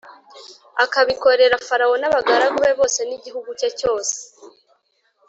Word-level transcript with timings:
akabikorera 0.83 1.55
Farawo 1.67 1.95
n’abagaragu 1.99 2.57
be 2.65 2.71
bose 2.79 2.99
n’igihugu 3.05 3.49
cye 3.59 3.69
cyose, 3.79 4.17